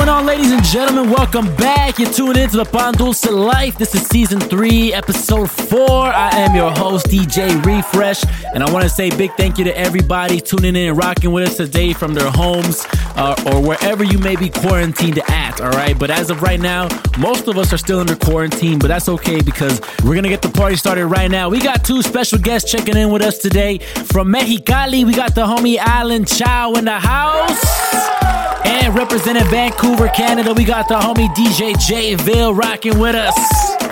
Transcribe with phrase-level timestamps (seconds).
[0.00, 1.10] Going on, ladies and gentlemen?
[1.10, 1.98] Welcome back.
[1.98, 3.76] You're tuning into the Pan Dulce Life.
[3.76, 6.06] This is season three, episode four.
[6.06, 8.24] I am your host, DJ Refresh,
[8.54, 11.50] and I want to say big thank you to everybody tuning in and rocking with
[11.50, 12.86] us today from their homes
[13.16, 15.60] uh, or wherever you may be quarantined at.
[15.60, 16.88] All right, but as of right now,
[17.18, 20.48] most of us are still under quarantine, but that's okay because we're gonna get the
[20.48, 21.50] party started right now.
[21.50, 25.04] We got two special guests checking in with us today from Mexicali.
[25.04, 28.39] We got the homie Alan Chow in the house.
[28.64, 33.36] And representing Vancouver, Canada, we got the homie DJ J Ville rocking with us.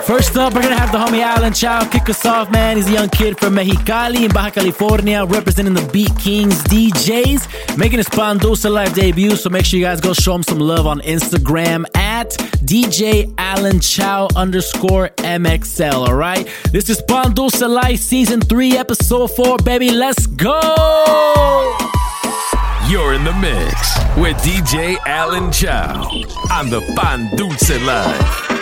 [0.05, 2.77] First up, we're gonna have the homie Alan Chow kick us off, man.
[2.77, 7.99] He's a young kid from Mexicali in Baja California, representing the Beat Kings DJs, making
[7.99, 9.35] his Pan Dulce live debut.
[9.35, 12.29] So make sure you guys go show him some love on Instagram at
[12.65, 16.07] DJ Alan Chow underscore MXL.
[16.07, 19.91] All right, this is Pan Dulce Live season three, episode four, baby.
[19.91, 20.59] Let's go.
[22.89, 26.09] You're in the mix with DJ Alan Chow
[26.51, 28.58] on the Pan Dulce Live.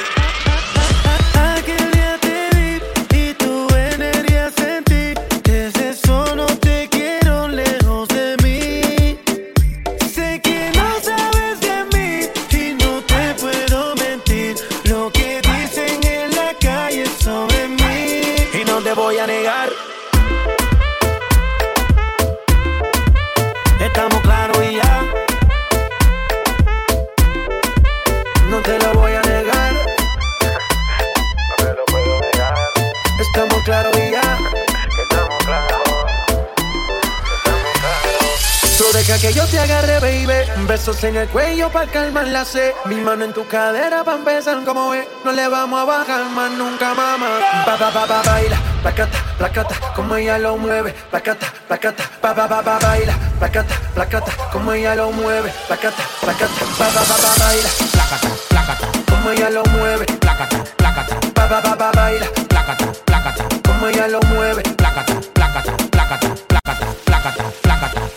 [39.28, 40.68] Que yo te agarre, baby.
[40.68, 42.72] Besos en el cuello para calmar la sed.
[42.86, 45.06] Mi mano en tu cadera para empezar como es.
[45.26, 47.28] No le vamos a bajar más nunca, mamá.
[47.66, 48.58] Pa, pa, pa, pa, baila.
[48.82, 50.94] Placata, placata, como ella lo mueve.
[51.10, 53.14] Placata, placata, pa, pa, pa, pa, baila.
[53.40, 55.52] Placata, placata, como ella lo mueve.
[55.68, 57.70] Placata, placata, pa, pa, pa, pa, baila.
[57.92, 60.06] Placata, placata, como ella lo mueve.
[60.06, 62.26] Placata, placata, pa, pa, pa, pa, baila.
[62.48, 64.64] Placata, placata, como ella lo mueve.
[64.64, 68.17] Placata, placata, placata, placata, placata, placata,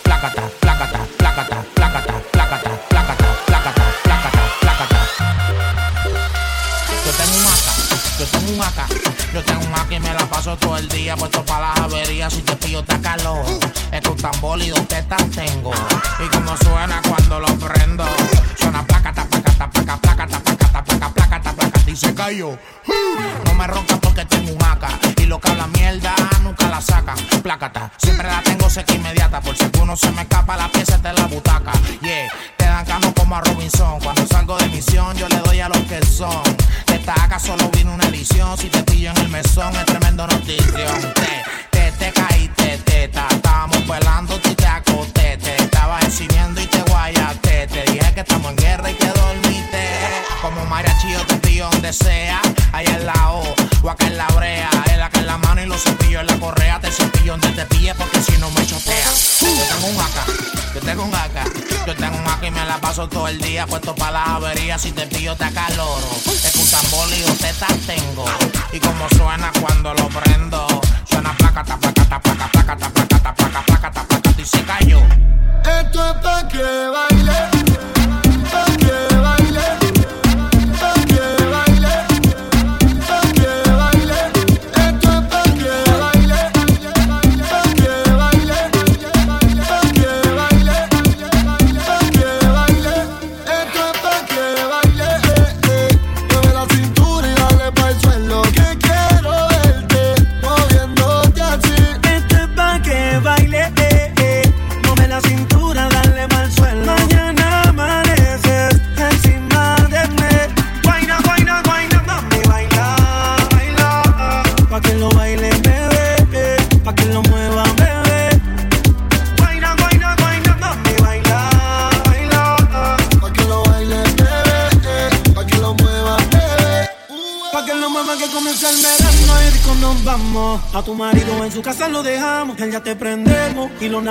[10.57, 12.33] todo el día puesto para las averías.
[12.33, 13.45] Si te pillo, te calor.
[13.91, 15.71] Es un tambor y dos tetas tengo.
[16.23, 18.05] Y como suena cuando lo prendo,
[18.59, 22.57] suena placata, placata, placa, placata, placata, placa, placata y se cayó.
[23.45, 24.61] No me ronca porque tengo un
[25.17, 27.17] y lo que habla mierda nunca la sacan.
[27.43, 31.13] Placata, siempre la tengo seca inmediata por si alguno se me escapa la pieza de
[31.13, 31.71] la butaca.
[32.01, 32.31] Yeah,
[32.71, 33.99] dan cano como a Robinson.
[33.99, 36.43] Cuando salgo de misión yo le doy a los que son.
[36.87, 38.57] De acá solo vino una edición.
[38.57, 41.13] Si te pillo en el mesón es tremendo notición.
[41.13, 43.27] Te, te, te caíste, teta.
[43.29, 45.37] Estábamos pelando y te acosté.
[45.37, 47.67] Te estaba exhibiendo y te guayaste.
[47.67, 50.20] Te dije que estamos en guerra y que dormiste.
[50.41, 52.41] Como mariachi yo te pillo donde sea.
[52.73, 53.43] Allá en la O
[53.83, 54.69] o acá en la brea.
[54.93, 56.79] El acá en la mano y los cepillos en la correa.
[56.79, 59.11] Te cepillo donde te pille porque si no me chotea.
[59.41, 60.25] Yo tengo un acá,
[60.73, 61.43] yo tengo un acá.
[61.85, 64.81] Yo tengo un acá y me la paso todo el día puesto para las averías.
[64.81, 66.09] Si te pillo te acaloro.
[66.25, 66.85] Escuchan
[67.17, 68.25] y dos tetas tengo.
[68.71, 69.80] Y como suena cuando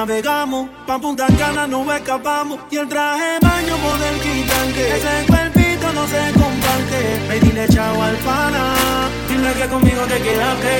[0.00, 0.68] navegamos.
[0.86, 5.86] Pa' Punta Cana no escapamos y el traje baño por el quitan que ese cuerpito
[5.92, 7.00] no se comparte.
[7.28, 8.64] Ve dile chao al pana,
[9.28, 10.74] dile que conmigo te quedaste.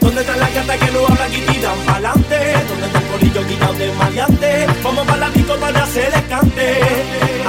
[0.00, 2.38] ¿Dónde está la gata que no habla y tiran pa'lante?
[2.68, 4.66] ¿Dónde está el corillo quitado de maleante?
[4.84, 6.68] Vamos para la disco para hacer el cante.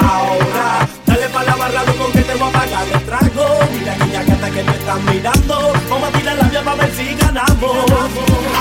[0.02, 3.46] Ahora, dale pa' la barra, loco, que te voy a pagar el trago.
[3.78, 5.72] Mira aquella gata que me están mirando.
[5.88, 7.76] Vamos a tirar la vía para ver si ganamos.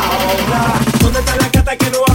[0.04, 0.62] Ahora,
[1.02, 2.07] ¿dónde está la gata que no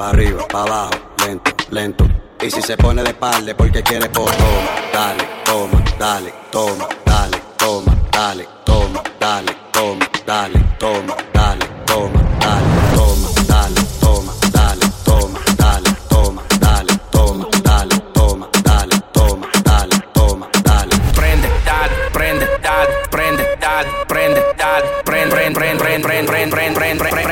[0.00, 0.92] para arriba, para abajo,
[1.26, 2.06] lento, lento.
[2.40, 7.36] Y si se pone de espalda porque quiere por toma, dale, toma, dale, toma, dale,
[7.58, 15.42] toma, dale, toma, dale, toma, dale, toma, dale, toma, dale, toma, dale, toma, dale, toma,
[15.68, 20.96] dale, toma, dale, toma, dale, toma, dale, toma, dale, toma, dale.
[21.12, 27.10] prende, dale, prende, dale, prende, dale, prende, dale, prende, prende, prende, prende, prende, prende, prende,
[27.10, 27.29] prende,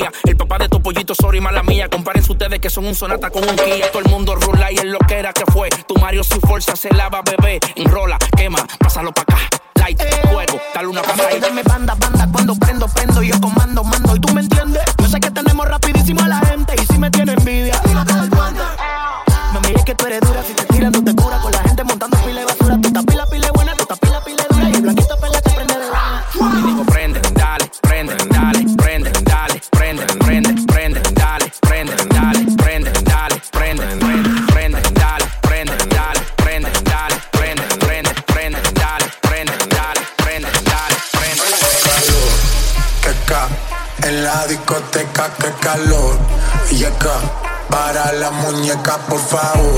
[0.00, 1.88] El papá de tu pollito, sorry, mala mía.
[1.90, 3.90] Comparen ustedes que son un sonata con un Kia.
[3.90, 5.68] Todo el mundo rula y es lo que era que fue.
[5.86, 7.60] Tu Mario sin fuerza se lava, bebé.
[7.76, 9.36] Enrola, quema, pásalo pa' acá.
[9.74, 10.00] Light,
[10.30, 11.28] fuego, dale una pasada.
[11.38, 14.40] Dame banda, banda, cuando prendo, prendo, yo comando, mando, y tú me
[48.98, 49.71] por favor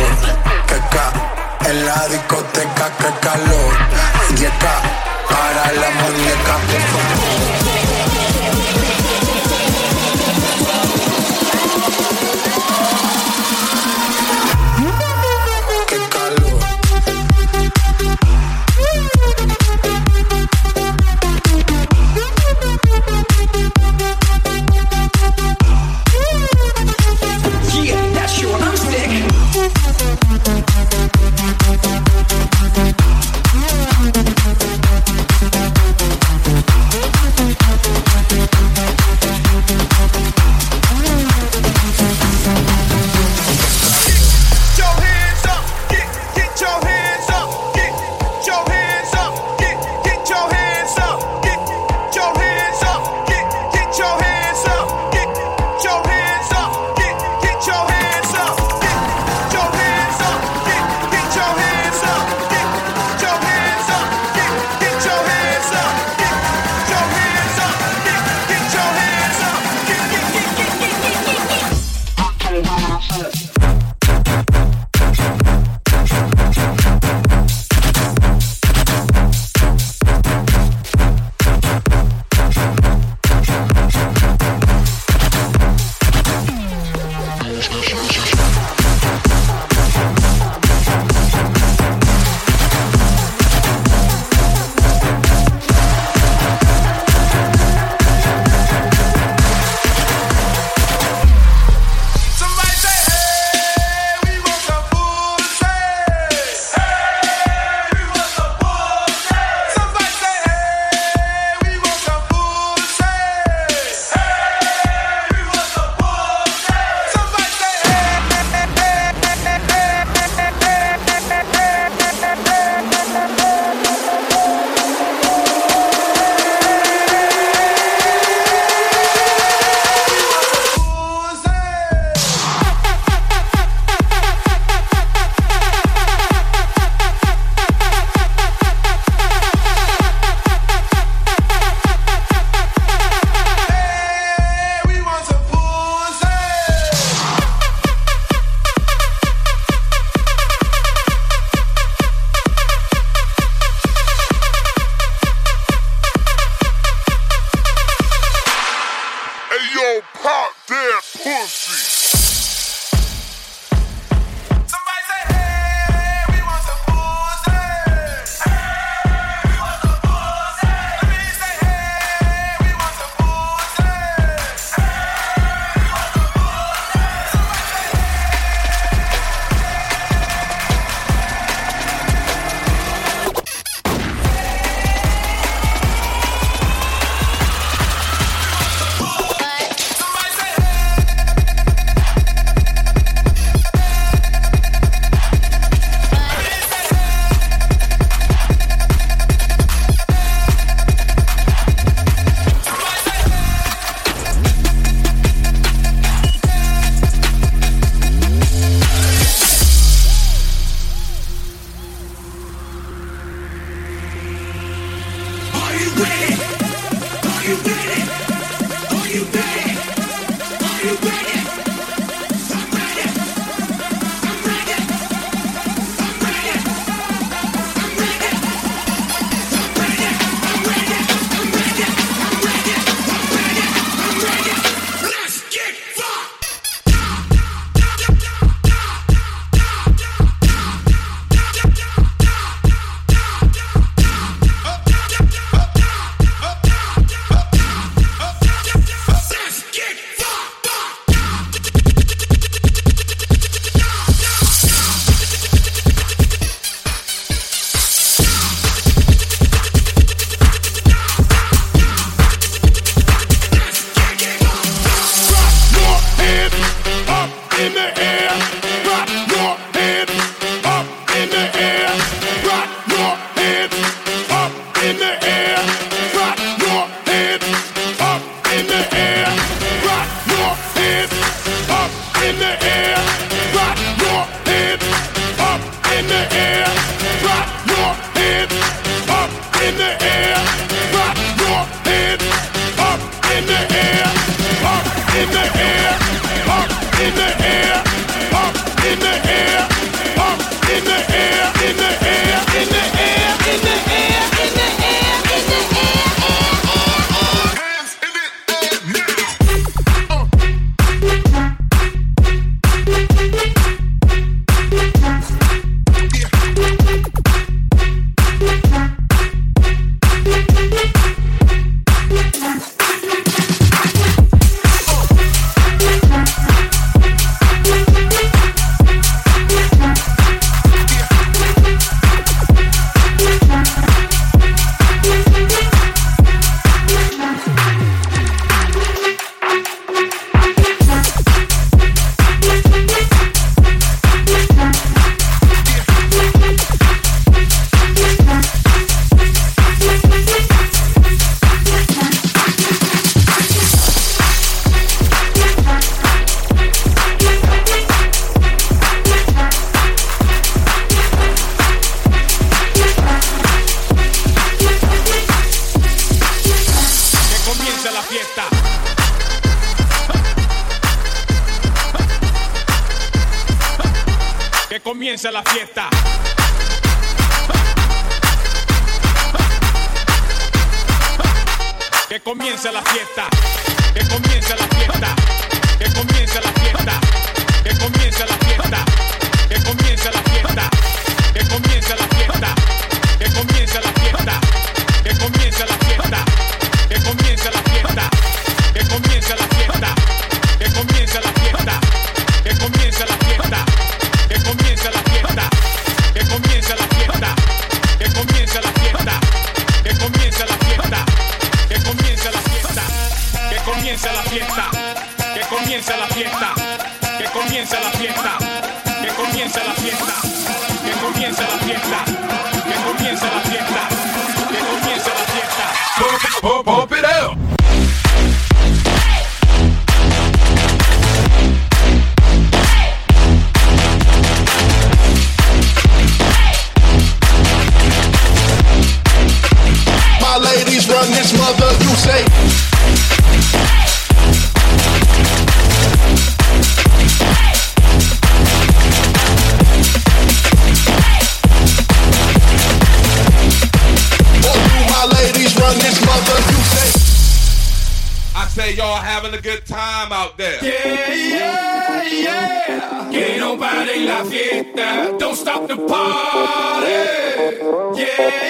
[426.45, 426.84] pop, pop.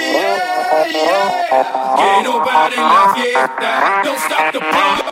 [0.01, 2.05] yeah, yeah.
[2.05, 4.05] Ain't nobody left yet.
[4.05, 5.03] Don't stop the party.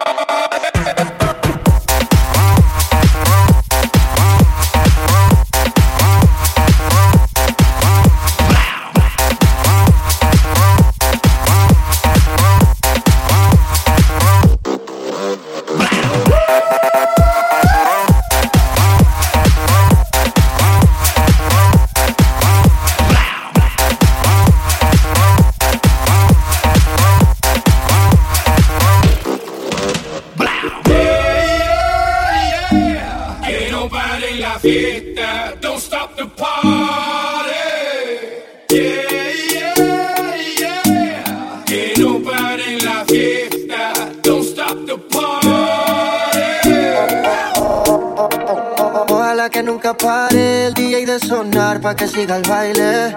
[52.12, 53.16] Siga el baile.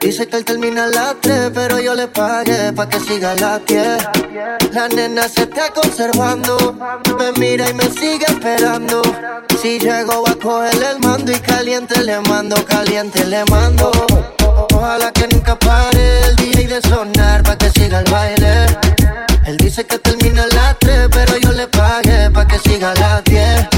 [0.00, 3.34] Dice que él termina a las 3, pero yo le pagué pa' que siga a
[3.36, 4.08] las 10.
[4.72, 6.74] La nena se está conservando,
[7.18, 9.02] me mira y me sigue esperando.
[9.60, 13.90] Si llego a cogerle el mando y caliente le mando, caliente le mando.
[14.72, 18.66] Ojalá que nunca pare el DJ de sonar pa' que siga el baile.
[19.46, 22.94] Él dice que termina a las 3, pero yo le pagué pa' que siga a
[22.94, 23.68] las 10.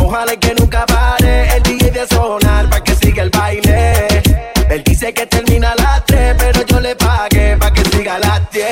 [0.00, 4.22] Ojalá que nunca pare el DJ de sonar pa' que siga el baile.
[4.70, 8.18] Él dice que termina a las 3, pero yo le pagué pa' que siga a
[8.18, 8.64] las 10.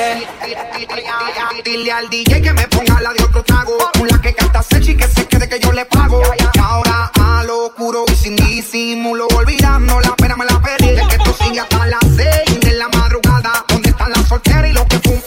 [1.65, 3.79] Dile al DJ que me ponga la de otro trago.
[4.11, 6.23] La que canta Sechi que se quede que yo le pago.
[6.39, 9.29] Y ahora a lo oscuro y sin disimulo.
[9.37, 10.91] Olvidando la pena me la perdí.
[10.91, 13.65] De que esto sigue hasta las 6 de la madrugada.
[13.69, 15.21] ¿Dónde están las solteras y los que fum?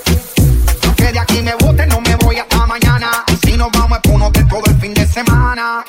[0.98, 3.24] Que de aquí me bote, no me voy hasta mañana.
[3.32, 5.86] Y si nos vamos es por un hotel todo el fin de semana.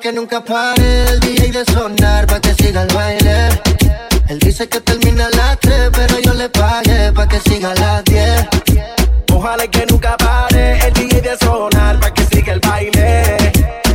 [0.00, 3.48] Que nunca pare el DJ de sonar pa' que siga el baile.
[4.28, 7.74] Él dice que termina a las 3, pero yo le pagué pa' que siga a
[7.74, 8.48] las 10.
[9.32, 13.36] Ojalá que nunca pare el DJ de sonar pa' que siga el baile.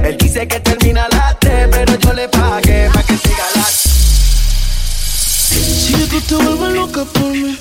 [0.04, 3.58] Él dice que termina a las 3, pero yo le pagué pa' que siga a
[3.58, 3.72] las
[5.58, 7.58] Si que te vuelves loca por mí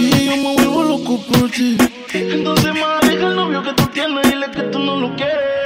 [0.00, 1.78] y yo me vuelvo loco por ti.
[2.12, 5.59] Entonces más deja el novio que tú tienes y dile que tú no lo quieres.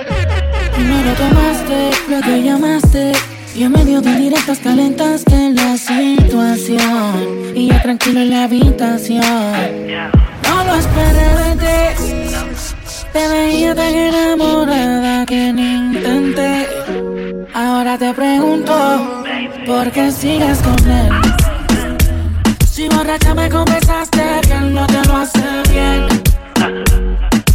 [0.87, 3.13] Primero tomaste, luego llamaste
[3.55, 9.23] y en medio de directas calentaste la situación y yo tranquilo en la habitación.
[10.43, 12.35] No lo esperé de ti,
[13.15, 16.67] te veía tan enamorada que ni intenté.
[17.55, 19.25] Ahora te pregunto,
[19.65, 21.09] ¿por qué sigues con él?
[22.71, 26.34] Si borracha me confesaste que no te lo hace bien.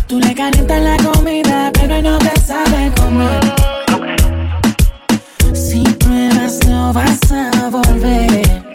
[0.10, 3.54] Tú le calientas la comida, pero no te sabe comer.
[5.54, 8.66] Si pruebas, no vas a volver.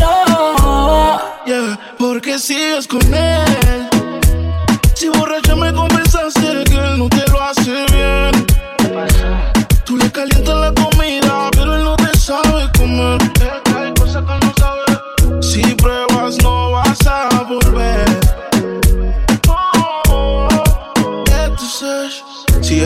[0.00, 1.20] No.
[1.44, 3.49] Yeah, porque sigues con él.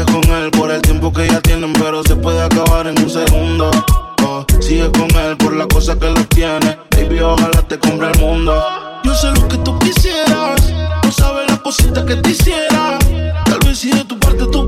[0.05, 3.09] Sigues con él por el tiempo que ya tienen, pero se puede acabar en un
[3.09, 3.71] segundo.
[4.23, 6.79] Oh, sigues con él por la cosa que lo tiene.
[6.91, 8.63] Baby, ojalá te compre el mundo.
[9.05, 10.61] Yo sé lo que tú quisieras.
[11.03, 12.99] No sabes las cositas que te hiciera.
[13.45, 14.67] Tal vez si de tu parte tú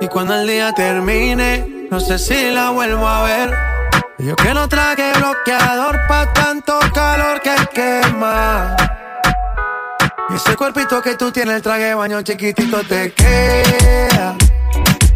[0.00, 3.54] Y cuando el día termine, no sé si la vuelvo a ver.
[4.18, 8.74] Yo que no traje bloqueador pa' tanto calor que quema.
[10.30, 14.34] Y ese cuerpito que tú tienes, el traje baño chiquitito te queda.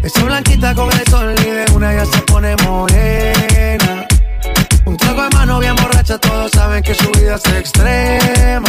[0.01, 4.07] Esa blanquita con el sol y de una ya se pone morena.
[4.85, 8.69] Un trago de mano bien borracha, todos saben que su vida es extrema.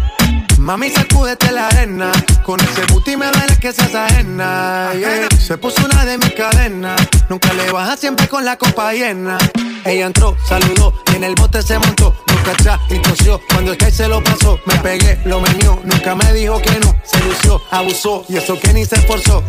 [0.61, 2.11] Mami, sacúdete la arena.
[2.43, 4.91] Con ese booty me duele que seas ajena.
[5.39, 7.01] Se puso una de mis cadenas.
[7.29, 9.39] Nunca le baja siempre con la copa llena.
[9.83, 12.15] Ella entró, saludó y en el bote se montó.
[12.27, 13.41] Nunca atrás y tosió.
[13.49, 15.81] Cuando el que se lo pasó, me pegué, lo menió.
[15.83, 16.95] Nunca me dijo que no.
[17.03, 19.43] Se lució, abusó y eso que ni se esforzó.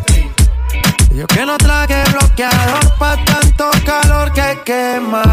[1.13, 5.23] Yo que no traje bloqueador pa' tanto calor que quema.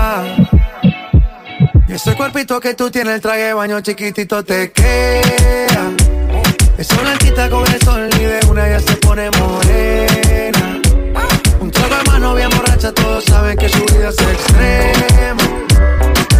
[1.90, 5.90] Y ese cuerpito que tú tienes, el traje de baño chiquitito te queda.
[6.78, 10.80] Esa blanquita con el sol y de una ya se pone morena.
[11.58, 15.42] Un trago de mano bien borracha, todos saben que su vida es extrema.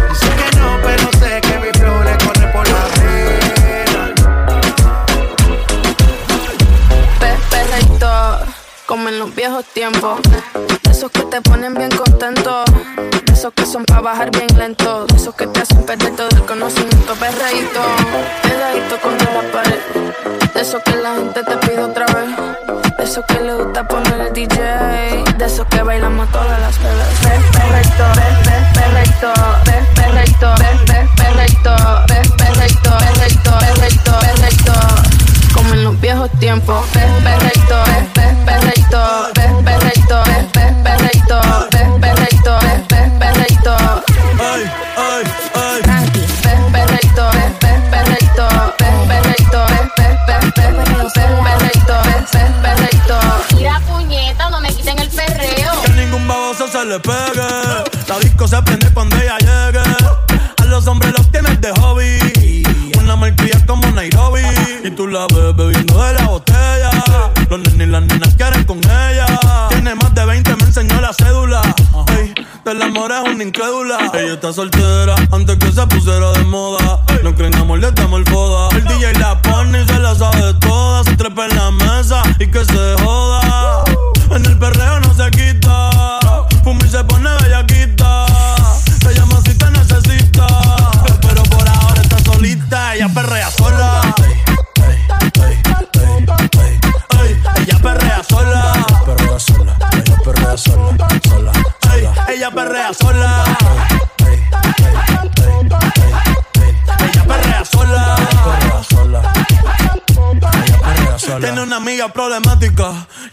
[0.09, 1.40] Dice que no, pero sé
[8.91, 10.19] como en los viejos tiempos.
[10.83, 12.65] De esos que te ponen bien contento.
[13.25, 15.05] De esos que son para bajar bien lento.
[15.05, 17.13] De esos que te hacen perder todo el conocimiento.
[17.15, 17.79] Perreíto,
[18.43, 19.79] pegadito contra la pared.
[20.53, 22.97] De esos que la gente te pide otra vez.
[22.97, 24.57] De esos que le gusta poner el DJ.
[25.37, 26.99] De esos que bailamos todas las veces.
[27.21, 31.75] Pe- Perreíto, pe- pe- perreíto, pe- perreíto, pe- pe- perreíto,
[32.07, 34.73] pe- perreíto, perreíto, perreíto, perreíto
[35.53, 36.85] como en los viejos tiempos.
[74.53, 74.90] Soltera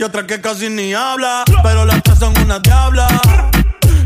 [0.09, 1.45] otra que casi ni habla.
[1.63, 3.07] Pero las tres son una diabla.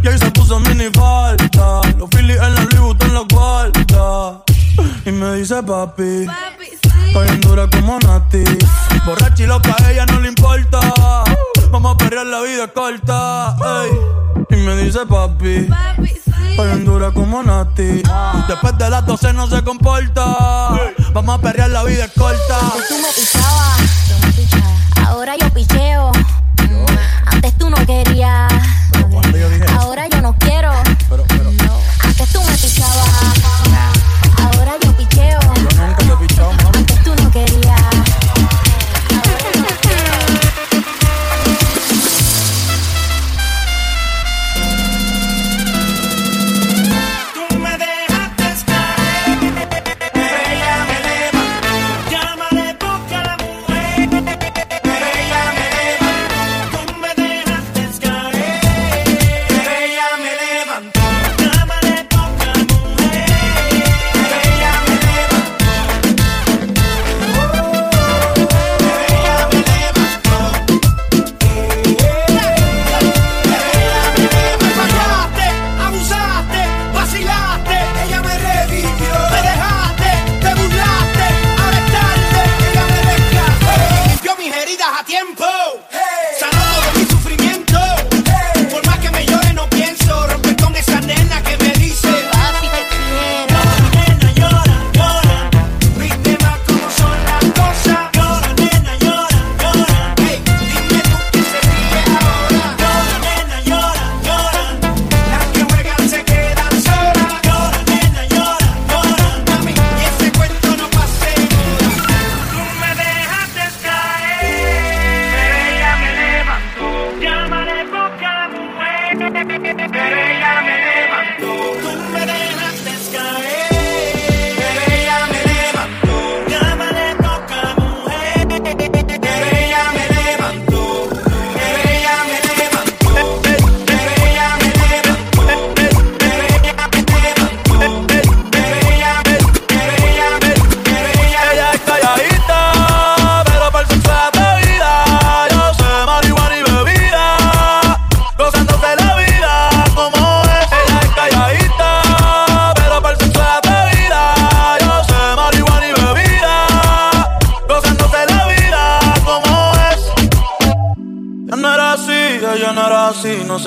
[0.02, 1.80] Y ahí se puso mini falta.
[1.96, 4.42] Los Phillies en la Louis Vuitton los guarda.
[5.04, 6.26] Y me dice papi.
[7.06, 8.42] Estoy en dura como Nati.
[9.06, 10.80] Borracha y loca, a ella no le importa.
[11.70, 13.56] Vamos a perrear, la vida corta.
[13.84, 13.90] ey.
[14.50, 15.68] Y me dice papi.
[16.50, 18.02] Estoy en dura como Nati.
[18.48, 20.24] Después de las 12 no se comporta.
[21.12, 22.58] Vamos a perrear, la vida corta.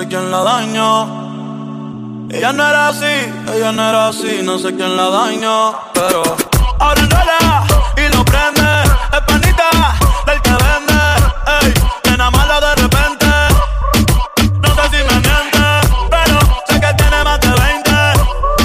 [0.06, 2.28] Sé quién la dañó.
[2.30, 3.16] Ella no era así,
[3.54, 5.74] ella no era así, no sé quién la dañó.
[5.94, 6.24] Pero
[6.80, 7.66] ahora enrola
[7.98, 8.84] y lo prende.
[9.14, 9.70] Es panita
[10.28, 11.02] del que vende.
[11.62, 11.74] Ey,
[12.10, 13.26] nena mala de repente.
[14.62, 15.66] No sé si me miente,
[16.10, 17.92] pero sé que tiene más de 20.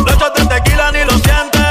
[0.07, 1.65] Los shots de tequila ni lo siente.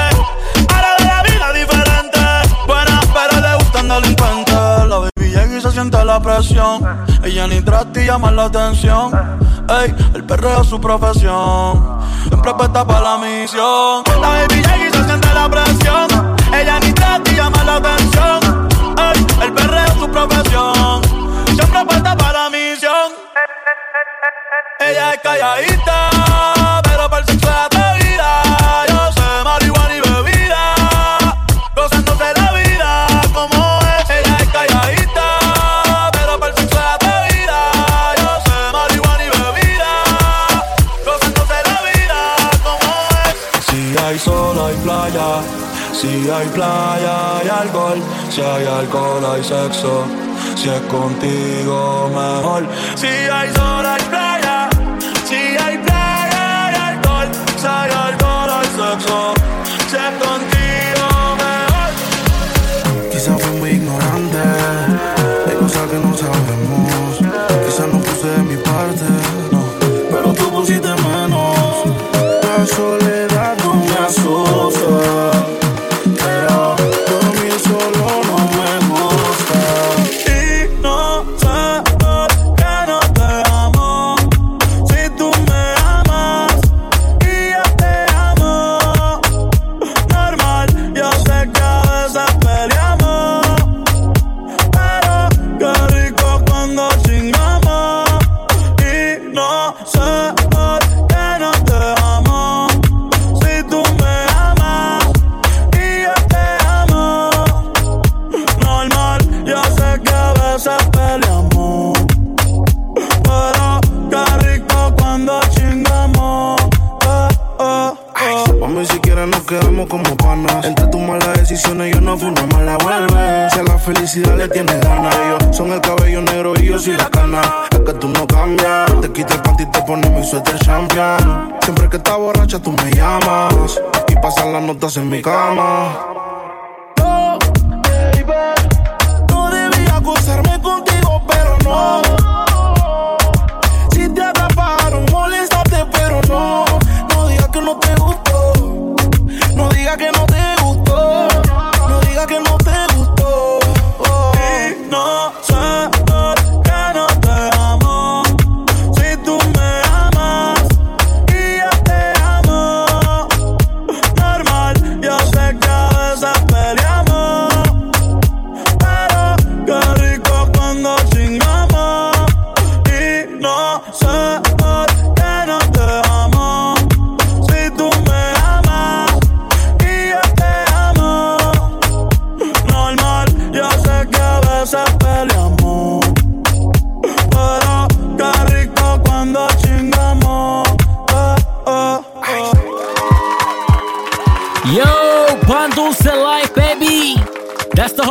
[0.73, 2.19] Ahora de la vida diferente.
[2.65, 4.55] Buena, pero le gustan delincuentes.
[4.87, 7.08] La baby llega y se siente la presión.
[7.23, 9.11] Ella ni trata y llama la atención.
[9.69, 11.99] Ey, el perreo es su profesión.
[12.27, 14.03] Siempre puesta para la misión.
[14.21, 16.07] La baby y se siente la presión.
[16.53, 18.69] Ella ni trata y llama la atención.
[18.97, 21.01] Ey, el perreo es su profesión.
[21.55, 23.11] Siempre puesta para la misión.
[24.79, 26.09] Ella es calladita,
[45.99, 50.05] si hay playa hay alcohol, si hay alcohol hay sexo.
[50.55, 52.63] Si es contigo mejor.
[52.95, 54.69] Si hay sol hay playa,
[55.25, 59.33] si hay playa hay alcohol, si hay alcohol hay sexo.
[59.89, 61.07] Si es contigo
[61.43, 61.91] mejor.
[63.11, 64.43] Quizás fui muy ignorante,
[65.47, 67.17] hay cosas que no sabemos.
[67.65, 69.05] Quizás no puse de mi parte,
[69.51, 69.61] no,
[70.11, 71.57] pero tú pusiste menos.
[72.43, 74.58] La soledad no me asusta,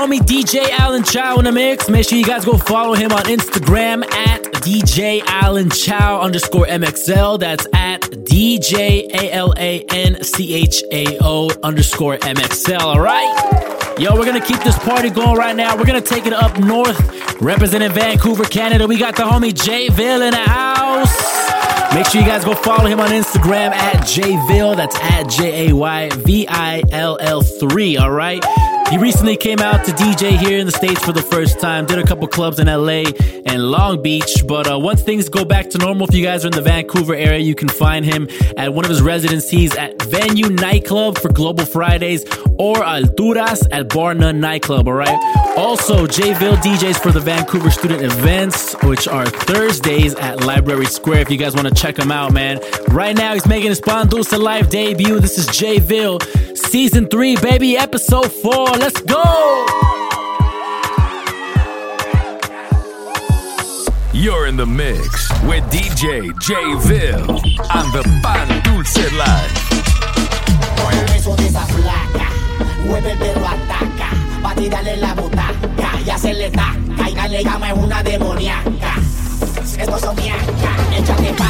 [0.09, 1.89] homie DJ Alan Chow in the mix.
[1.89, 7.39] Make sure you guys go follow him on Instagram at DJ Alan Chow underscore MXL.
[7.39, 12.81] That's at DJ A L A N C H A O underscore MXL.
[12.81, 13.97] All right.
[13.99, 15.77] Yo, we're gonna keep this party going right now.
[15.77, 18.87] We're gonna take it up north, representing Vancouver, Canada.
[18.87, 21.95] We got the homie Jayville in the house.
[21.95, 24.77] Make sure you guys go follow him on Instagram at Jayville.
[24.77, 27.99] That's at J A Y V I L L 3.
[27.99, 28.43] All right.
[28.91, 31.99] He recently came out to DJ here in the States for the first time, did
[31.99, 33.05] a couple clubs in LA
[33.45, 34.43] and Long Beach.
[34.47, 37.15] But uh, once things go back to normal, if you guys are in the Vancouver
[37.15, 41.67] area, you can find him at one of his residencies at Venue Nightclub for Global
[41.67, 42.25] Fridays
[42.59, 44.89] or Alturas at Bar None Nightclub.
[44.89, 45.19] All right.
[45.59, 51.21] Also, Jayville DJs for the Vancouver student events, which are Thursdays at Library Square.
[51.21, 52.59] If you guys want to check him out, man.
[52.89, 55.21] Right now, he's making his Dulce live debut.
[55.21, 59.23] This is Jayville, season three, baby, episode four let's go.
[64.13, 67.29] You're in the mix with DJ Jville
[67.75, 69.69] on the Pan Dulce Live.
[71.23, 72.29] Su flaca,
[72.87, 74.11] mueve ataca,
[74.43, 78.95] pa' tirarle la butaca y hacerle taca, y dale gama es una demoníaca.
[79.79, 81.48] Estos son échate pa'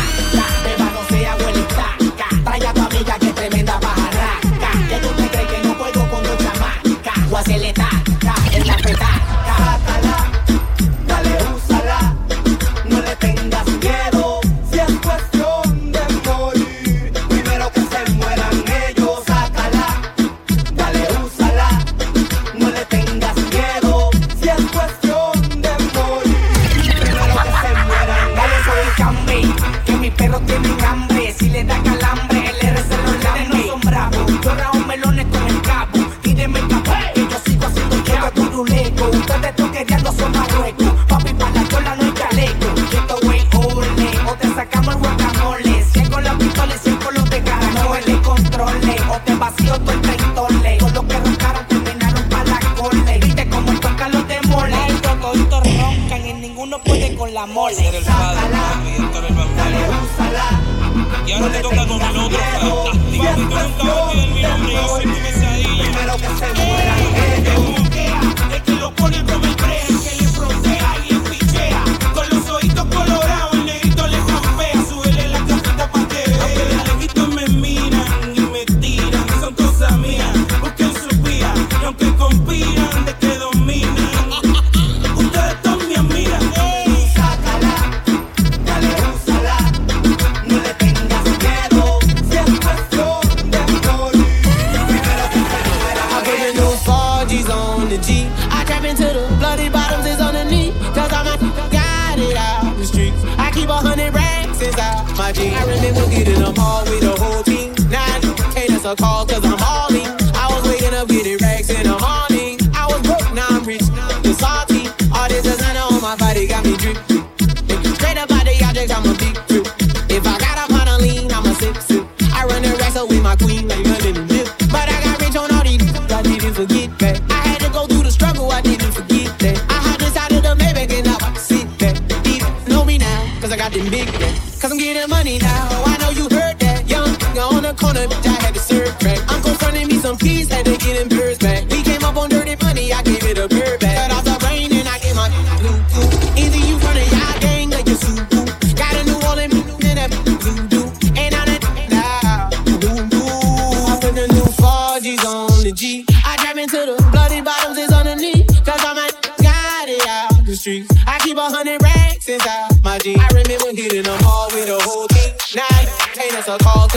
[135.29, 135.69] money now.
[135.85, 138.26] I know you heard that young nigga on the corner, bitch.
[138.26, 139.20] I had to serve crack.
[139.29, 141.09] I'm confronting me some keys, had to get him.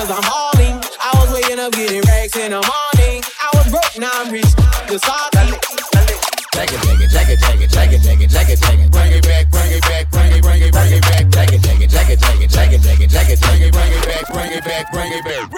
[0.02, 0.82] cause I'm hauling.
[0.98, 3.22] I was waking up getting racks in the morning.
[3.22, 4.50] I was broke, now I'm rich.
[4.90, 5.54] The salty.
[6.52, 8.80] Take it, take it, take it, take it, take it, take it, take it, take
[8.82, 8.92] it.
[8.92, 11.30] Bring it back, bring it back, bring it, bring it, bring it back.
[11.30, 13.62] Take it, take it, take it, take it, take it, take it, take it, take
[13.62, 15.51] it, bring it back, bring it back, bring it back.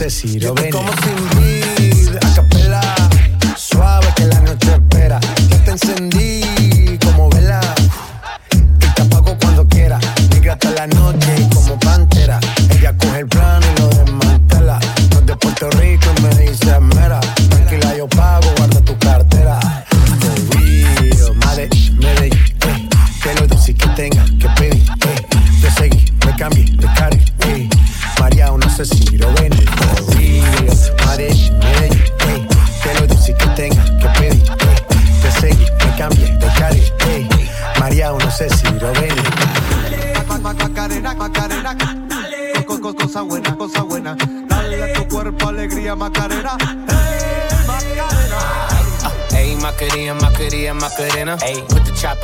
[0.00, 0.70] Lo ven.
[0.70, 2.80] como sin a capela,
[3.54, 5.20] suave que la noche espera.
[5.50, 6.29] Ya te encendí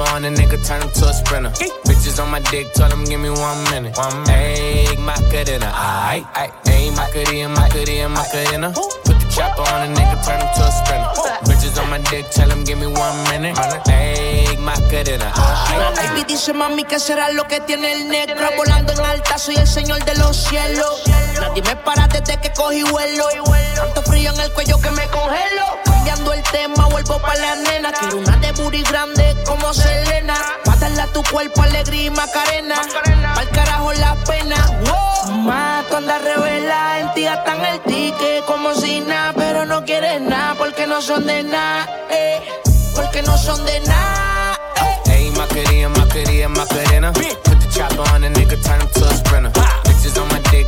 [0.01, 1.51] on the nigga, turn him to a sprinter.
[1.84, 3.97] Bitches on my dick, tell him give me one minute.
[3.97, 4.36] One minute.
[4.36, 6.53] Ayy, Macarena, aight, aight.
[6.64, 8.72] Ayy, Macarena, Macarena, Macarena.
[8.72, 11.11] Put the chopper on the nigga, turn him to a sprinter.
[11.47, 13.57] Bitches on my dick, tell him give me one minute.
[13.57, 15.97] Ayy, Macarena, aight.
[15.97, 19.66] Baby dice mami que será lo que tiene el negro Volando en alta, soy el
[19.66, 21.03] señor de los cielos
[21.57, 23.25] Nadie me para desde que cogí vuelo
[23.77, 25.65] Tanto frío en el cuello que me congelo.
[25.87, 27.93] Cambiando el tema, vuelvo pa' la nena.
[27.93, 30.35] Quiero una de booty grande como Selena.
[30.67, 32.77] Pa' darle a tu cuerpo alegría y macarena.
[33.35, 34.57] Pa'l carajo la pena.
[34.85, 35.33] Wow.
[35.45, 39.33] Mato anda revela, en ti gastan el ticket como si nada.
[39.35, 42.41] Pero no quieres nada porque no son de nada eh,
[42.95, 44.59] Porque no son de nada
[45.07, 47.13] Ayy, Macarena, Macarena, Macarena.
[47.13, 49.51] Put the chopper on the nigga, turn him to a sprinter.
[49.51, 50.67] Bitches on my dick,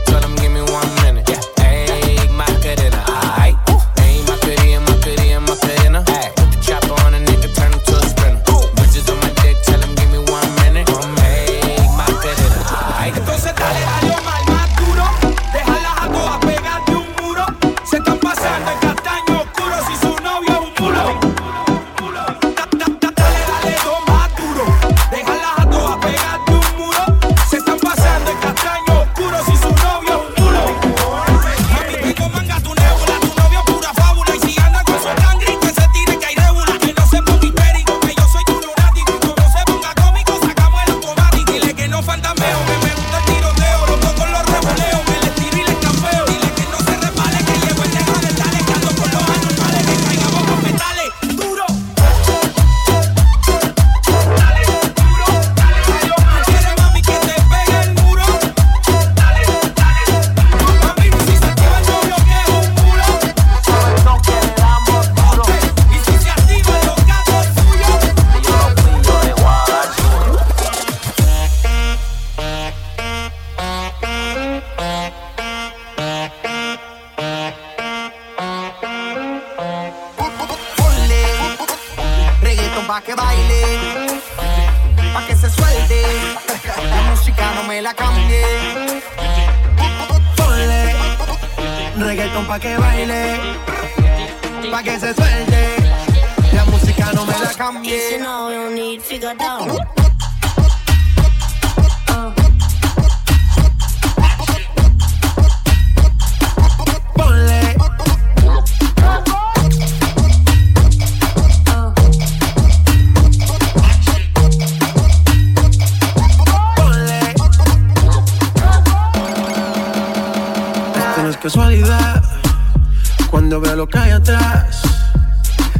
[124.18, 124.82] atrás.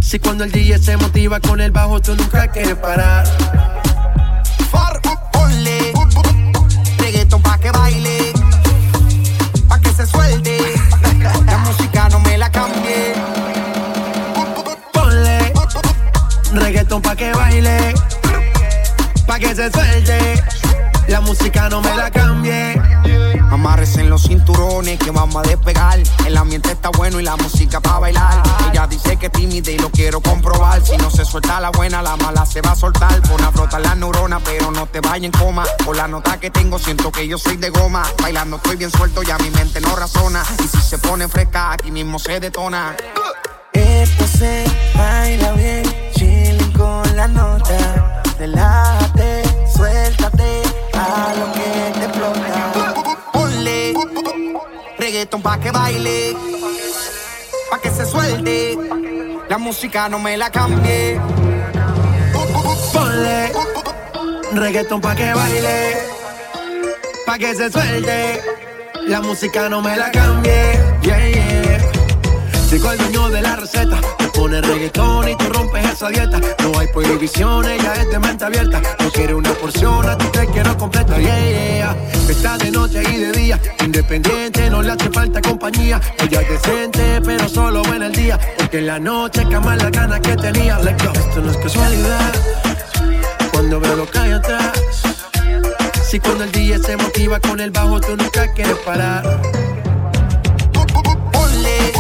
[0.01, 3.27] Si cuando el DJ se motiva con el bajo Tú nunca quieres parar.
[4.71, 5.01] Far,
[5.33, 5.93] ponle.
[6.99, 8.33] Reggaeton pa' que baile,
[9.69, 10.59] pa' que se suelte.
[11.47, 13.15] La música no me la cambie.
[14.93, 15.53] Ponle.
[16.53, 17.95] Reggaeton pa' que baile.
[19.27, 20.43] Pa' que se suelte.
[21.09, 25.99] La música no me la cambie Amárrese en los cinturones que vamos a despegar.
[26.27, 28.43] El ambiente está bueno y la música para bailar.
[28.71, 30.85] Ella dice que es tímida y lo quiero comprobar.
[30.85, 33.21] Si no se suelta la buena, la mala se va a soltar.
[33.23, 35.65] Pon a frotar las neuronas, pero no te vayas en coma.
[35.85, 38.05] Por la nota que tengo, siento que yo soy de goma.
[38.21, 40.43] Bailando estoy bien suelto, ya mi mente no razona.
[40.63, 42.97] Y si se pone fresca, aquí mismo se detona.
[43.73, 45.83] Esto se baila bien,
[46.15, 48.15] chilling con la nota.
[49.75, 50.63] Suéltate
[50.95, 51.58] a lo
[55.19, 56.37] reggaeton pa' que baile,
[57.71, 58.79] pa' que se suelte.
[59.49, 61.21] La música no me la cambie.
[62.93, 63.53] Ponle
[64.53, 65.97] reggaeton pa' que baile
[67.27, 68.43] Pa' que se suelte
[69.07, 71.91] La música no me la cambie Yeah, yeah
[72.71, 74.01] Digo el dueño de la receta
[74.39, 76.41] pone reggaetón y tú rompes esa dieta.
[76.63, 78.81] No hay prohibiciones, ya es de mente abierta.
[79.01, 81.19] No quiere una porción, a ti te quiero completa.
[81.19, 81.97] Yeah, yeah
[82.29, 83.61] Está de noche y de día.
[83.85, 86.01] Independiente, no le hace falta compañía.
[86.19, 88.39] Ella es decente, pero solo en el día.
[88.59, 90.79] Porque en la noche cama las ganas que tenía.
[90.79, 91.13] Let's go.
[91.13, 92.33] Esto no es casualidad.
[93.53, 94.73] Cuando veo lo que hay atrás.
[96.09, 99.43] Si cuando el DJ se motiva con el bajo Tú nunca quieres parar.
[101.33, 101.93] Ponle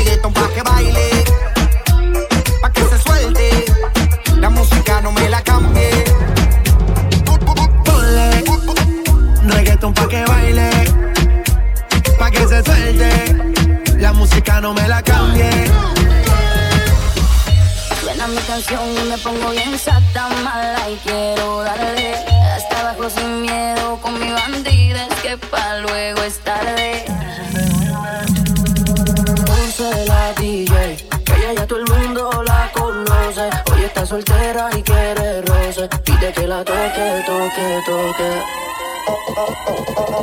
[0.00, 1.19] reggaeton pa' que baile,
[2.60, 3.64] pa' que se suelte.
[4.36, 5.90] La música no me la cambie.
[7.84, 8.44] Ponle
[9.52, 10.70] reggaeton pa' que baile,
[12.18, 13.10] pa' que se suelte.
[13.98, 15.50] La música no me la cambie.
[18.00, 21.99] Suena mi canción y me pongo bien sata mala y quiero darle
[34.10, 35.88] soltera y quiere roce.
[36.04, 38.30] Pide que la toque, toque, toque.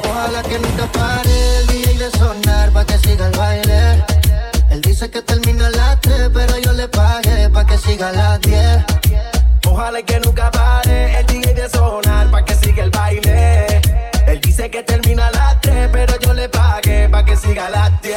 [0.10, 4.04] Ojalá que nunca pare el DJ de sonar pa' que siga el baile.
[4.72, 8.12] Él dice que termina a las 3, pero yo le pagué pa' que siga a
[8.12, 8.86] las 10.
[9.66, 13.82] Ojalá que nunca pare el DJ de sonar pa' que siga el baile.
[14.28, 17.70] Él dice que termina a las 3, pero yo le pagué pa' que siga a
[17.70, 18.14] las 10.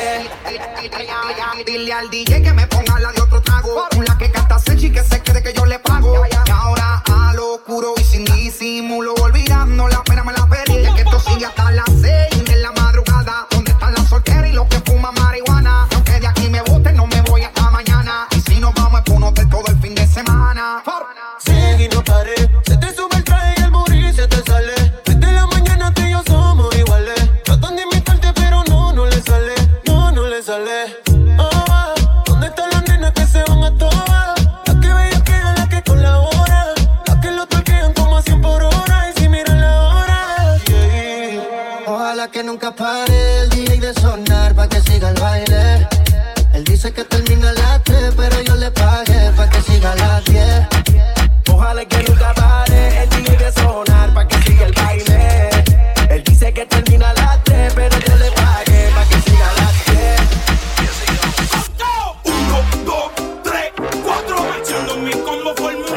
[1.65, 3.89] Dile al DJ que me ponga la de otro trago
[4.81, 6.23] chica se cree que yo le pago.
[6.27, 10.83] Y ahora a lo oscuro y sin disimulo, olvidando la pena me la perdí.
[10.95, 11.85] que esto sigue hasta la
[65.01, 65.90] mi combo forma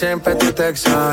[0.00, 1.09] siempre te exageras.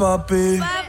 [0.00, 0.79] papi.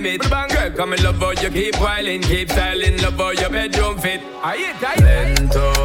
[0.00, 0.20] limit.
[0.30, 4.20] Girl, come and love how you keep whiling, keep styling, love how your bedroom fit.
[4.42, 5.77] I hit, I hit.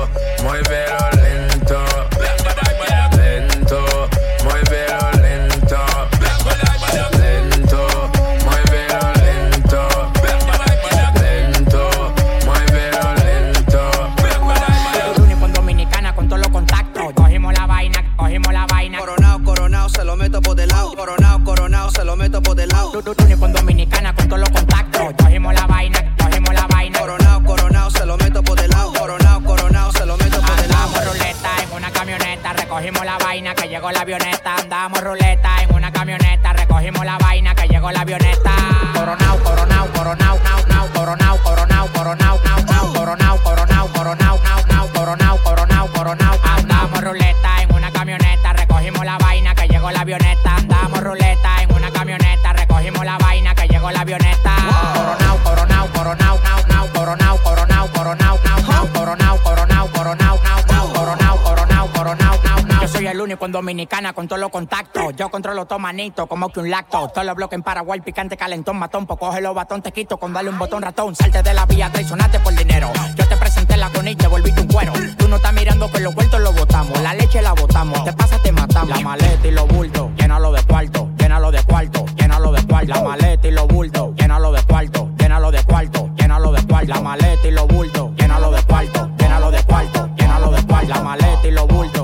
[63.43, 65.17] con Dominicana, con todos los contactos.
[65.17, 67.09] Yo controlo todo manito, como que un lacto.
[67.09, 69.05] Todo lo bloque en Paraguay, picante, calentón, matón.
[69.05, 71.13] Pues coge los batón, te quito con darle un botón ratón.
[71.13, 72.89] Salte de la vía, traicionaste por dinero.
[73.17, 74.93] Yo te presenté la con y te volviste un cuero.
[75.17, 76.97] Tú no estás mirando que los vueltos lo botamos.
[77.01, 78.97] La leche la botamos, te pasa, te matamos.
[78.97, 82.93] La maleta y los bultos, llénalo de cuarto, llénalo de cuarto, llénalo de cuarto.
[82.93, 86.93] La maleta y los bultos, llénalo de cuarto, llénalo de cuarto, llénalo de cuarto.
[86.93, 90.87] La maleta y los bultos, llénalo de cuarto, llénalo de cuarto, llénalo de cuarto.
[90.87, 92.02] La maleta y los bultos.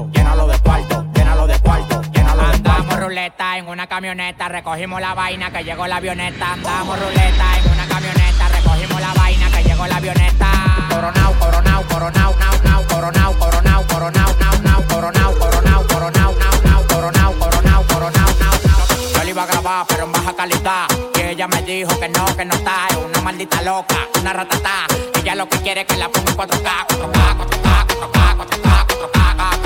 [3.09, 6.53] Ruleta en una camioneta, recogimos la vaina que llegó la avioneta.
[6.53, 10.51] Andamos ruleta en una camioneta, recogimos la vaina que llegó la avioneta.
[10.89, 16.87] Coronao, coronao, coronao, nao, nao, coronao, coronao, coronao, nao, nao, coronao, coronao, coronao, nao, nao,
[16.87, 18.85] coronao, coronao, coronao, nao.
[19.15, 20.87] Yo le iba a grabar, pero en baja calidad.
[21.15, 22.89] Y ella me dijo que no, que no está.
[22.91, 24.85] Es una maldita loca, una ratata.
[25.15, 29.58] Ella lo que quiere es que la ponga en 4K, 4K, 4K, 4K, 4K, 4K,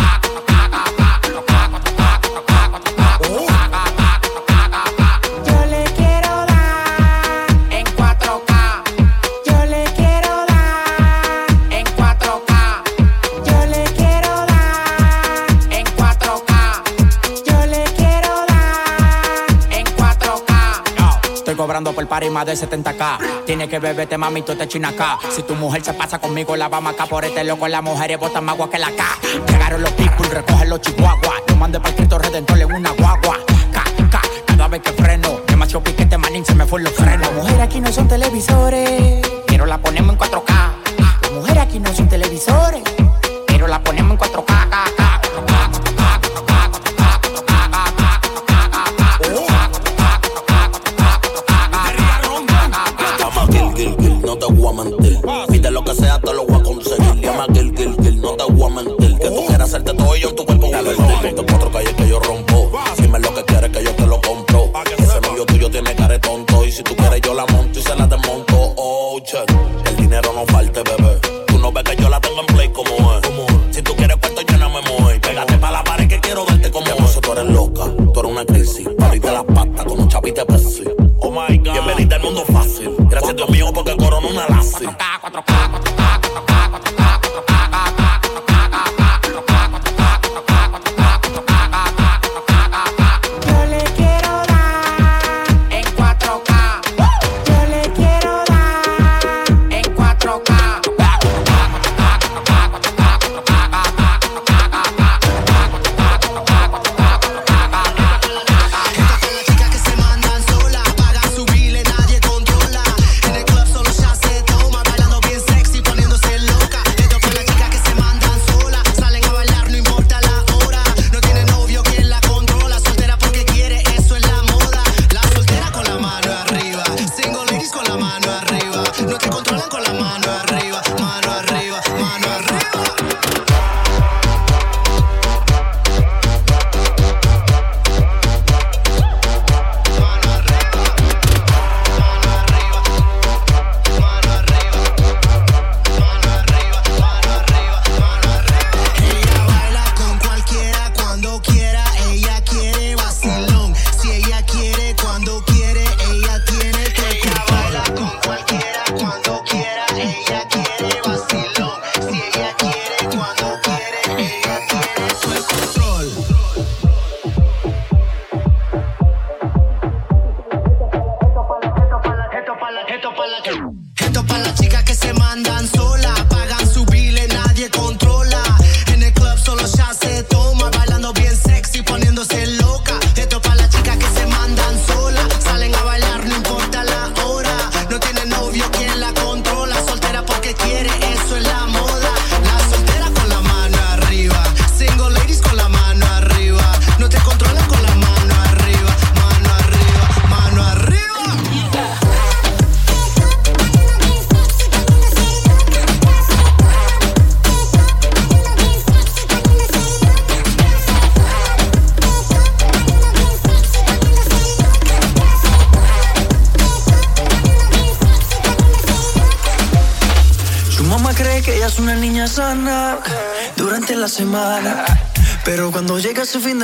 [21.64, 23.46] cobrando por par y más de 70k.
[23.46, 25.18] Tiene que beberte, mami, tú te acá.
[25.34, 27.70] Si tu mujer se pasa conmigo, la vamos acá por este loco.
[27.70, 29.06] Las mujeres botan más agua que la K.
[29.48, 31.42] Llegaron los people, recogen los chihuahuas.
[31.48, 33.38] Yo mandé para Cristo Redentor en una guagua.
[33.72, 35.40] K, K, cada vez que freno.
[35.48, 37.22] Demasiado piquete, manín, se me fue los frenos.
[37.22, 38.93] Las mujeres aquí no son televisores,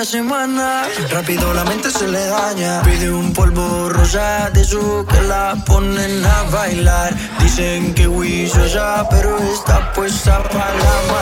[0.06, 2.82] semana, rápido la mente se le daña.
[2.84, 7.14] Pide un polvo rosa de su que la ponen a bailar.
[7.40, 11.14] Dicen que Wiso ya, pero está puesta para la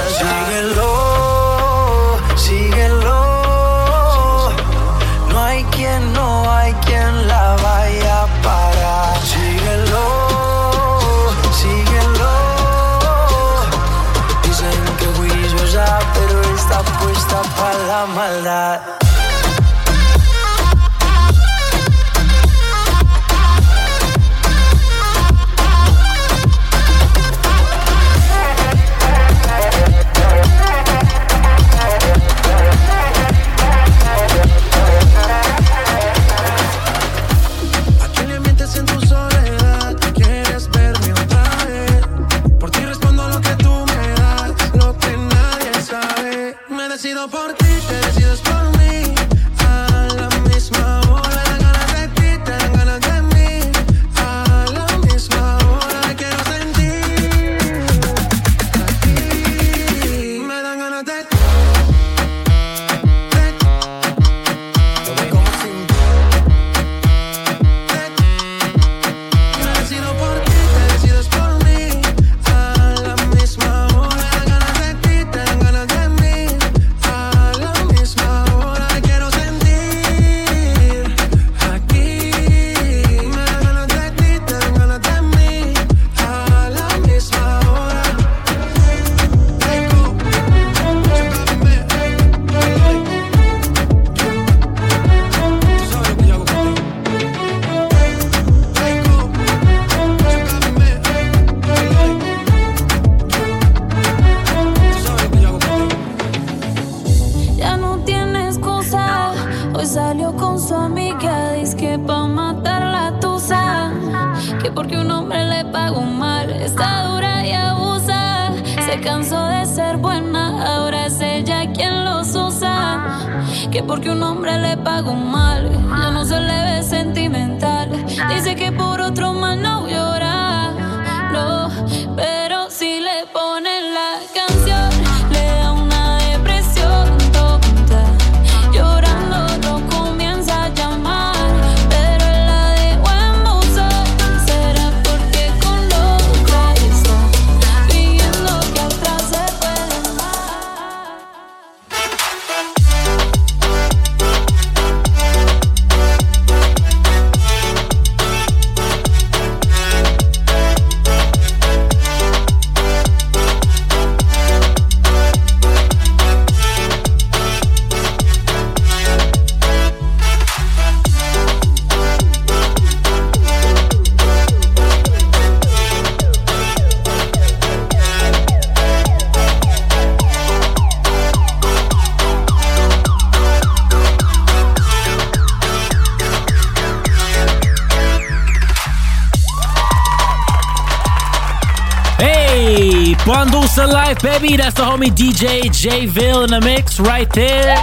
[194.08, 194.56] Life, baby.
[194.56, 197.76] That's the homie DJ Jville in the mix right there.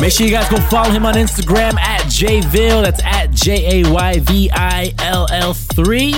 [0.00, 2.84] Make sure you guys go follow him on Instagram at Jville.
[2.84, 6.14] That's at J A Y V I L L 3.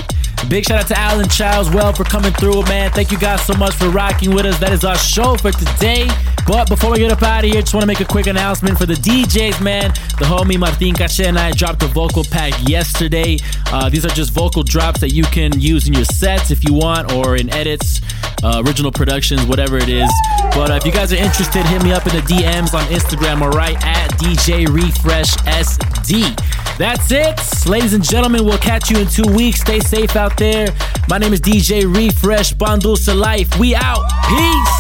[0.51, 2.91] Big shout out to Alan Childs well for coming through, man.
[2.91, 4.59] Thank you guys so much for rocking with us.
[4.59, 6.09] That is our show for today.
[6.47, 8.77] But before we get up out of here, just want to make a quick announcement
[8.77, 9.91] for the DJs, man.
[10.19, 13.39] The homie Martin Cache and I dropped a vocal pack yesterday.
[13.67, 16.75] Uh, these are just vocal drops that you can use in your sets if you
[16.75, 18.00] want, or in edits,
[18.43, 20.11] uh, original productions, whatever it is.
[20.55, 23.43] But uh, if you guys are interested, hit me up in the DMs on Instagram,
[23.43, 26.37] all right, at DJ Refresh SD.
[26.79, 27.69] That's it.
[27.69, 29.61] Ladies and gentlemen, we'll catch you in two weeks.
[29.61, 30.69] Stay safe out there.
[31.09, 33.59] My name is DJ Refresh, to Life.
[33.59, 34.11] We out.
[34.29, 34.80] Peace.